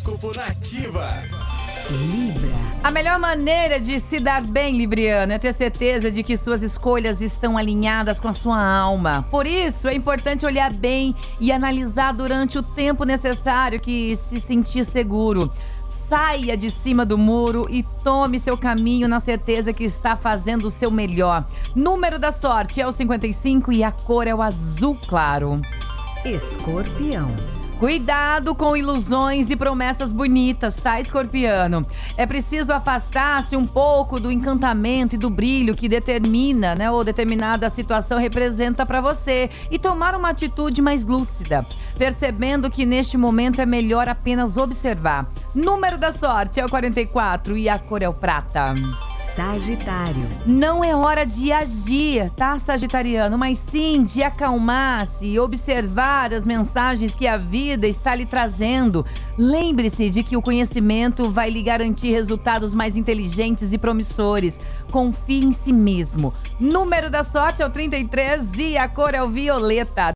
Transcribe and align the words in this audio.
Horóscopo 0.00 0.32
Nativa. 0.34 1.06
Libra. 1.90 2.48
A 2.82 2.90
melhor 2.90 3.18
maneira 3.18 3.78
de 3.78 4.00
se 4.00 4.18
dar 4.18 4.42
bem, 4.42 4.78
Libriano, 4.78 5.32
é 5.32 5.38
ter 5.38 5.52
certeza 5.52 6.10
de 6.10 6.22
que 6.22 6.38
suas 6.38 6.62
escolhas 6.62 7.20
estão 7.20 7.58
alinhadas 7.58 8.18
com 8.18 8.28
a 8.28 8.32
sua 8.32 8.64
alma. 8.64 9.26
Por 9.30 9.46
isso, 9.46 9.88
é 9.88 9.94
importante 9.94 10.46
olhar 10.46 10.72
bem 10.72 11.14
e 11.38 11.52
analisar 11.52 12.12
durante 12.12 12.56
o 12.56 12.62
tempo 12.62 13.04
necessário 13.04 13.78
que 13.78 14.16
se 14.16 14.40
sentir 14.40 14.86
seguro. 14.86 15.52
Saia 15.84 16.56
de 16.56 16.70
cima 16.70 17.04
do 17.04 17.18
muro 17.18 17.66
e 17.68 17.82
tome 18.02 18.38
seu 18.38 18.56
caminho 18.56 19.06
na 19.06 19.20
certeza 19.20 19.72
que 19.72 19.84
está 19.84 20.16
fazendo 20.16 20.66
o 20.66 20.70
seu 20.70 20.90
melhor. 20.90 21.44
Número 21.74 22.18
da 22.18 22.32
sorte 22.32 22.80
é 22.80 22.86
o 22.86 22.92
55 22.92 23.70
e 23.70 23.84
a 23.84 23.92
cor 23.92 24.26
é 24.26 24.34
o 24.34 24.40
azul 24.40 24.96
claro. 25.06 25.60
Escorpião. 26.24 27.59
Cuidado 27.80 28.54
com 28.54 28.76
ilusões 28.76 29.48
e 29.48 29.56
promessas 29.56 30.12
bonitas, 30.12 30.76
tá, 30.76 31.00
escorpiano? 31.00 31.86
É 32.14 32.26
preciso 32.26 32.74
afastar-se 32.74 33.56
um 33.56 33.66
pouco 33.66 34.20
do 34.20 34.30
encantamento 34.30 35.14
e 35.14 35.18
do 35.18 35.30
brilho 35.30 35.74
que 35.74 35.88
determina, 35.88 36.74
né, 36.74 36.90
ou 36.90 37.02
determinada 37.02 37.70
situação 37.70 38.18
representa 38.18 38.84
para 38.84 39.00
você 39.00 39.48
e 39.70 39.78
tomar 39.78 40.14
uma 40.14 40.28
atitude 40.28 40.82
mais 40.82 41.06
lúcida, 41.06 41.64
percebendo 41.96 42.70
que 42.70 42.84
neste 42.84 43.16
momento 43.16 43.62
é 43.62 43.66
melhor 43.66 44.08
apenas 44.08 44.58
observar. 44.58 45.26
Número 45.54 45.96
da 45.96 46.12
sorte 46.12 46.60
é 46.60 46.66
o 46.66 46.68
44 46.68 47.56
e 47.56 47.66
a 47.66 47.78
cor 47.78 48.02
é 48.02 48.08
o 48.10 48.12
prata. 48.12 48.74
Sagitário. 49.40 50.28
Não 50.44 50.84
é 50.84 50.94
hora 50.94 51.24
de 51.24 51.50
agir, 51.50 52.30
tá, 52.36 52.58
Sagitariano? 52.58 53.38
Mas 53.38 53.56
sim 53.56 54.02
de 54.02 54.22
acalmar-se 54.22 55.28
e 55.28 55.40
observar 55.40 56.34
as 56.34 56.44
mensagens 56.44 57.14
que 57.14 57.26
a 57.26 57.38
vida 57.38 57.86
está 57.86 58.14
lhe 58.14 58.26
trazendo. 58.26 59.02
Lembre-se 59.38 60.10
de 60.10 60.22
que 60.22 60.36
o 60.36 60.42
conhecimento 60.42 61.30
vai 61.30 61.48
lhe 61.48 61.62
garantir 61.62 62.10
resultados 62.10 62.74
mais 62.74 62.98
inteligentes 62.98 63.72
e 63.72 63.78
promissores. 63.78 64.60
Confie 64.92 65.42
em 65.42 65.52
si 65.52 65.72
mesmo. 65.72 66.34
Número 66.58 67.08
da 67.08 67.24
sorte 67.24 67.62
é 67.62 67.66
o 67.66 67.70
33 67.70 68.52
e 68.58 68.76
a 68.76 68.86
cor 68.88 69.14
é 69.14 69.22
o 69.22 69.30
violeta. 69.30 70.08